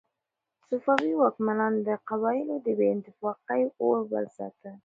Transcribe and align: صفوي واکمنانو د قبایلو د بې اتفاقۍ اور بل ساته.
صفوي 0.69 1.11
واکمنانو 1.17 1.79
د 1.87 1.89
قبایلو 2.09 2.55
د 2.65 2.67
بې 2.77 2.87
اتفاقۍ 2.95 3.61
اور 3.83 3.97
بل 4.11 4.25
ساته. 4.37 4.71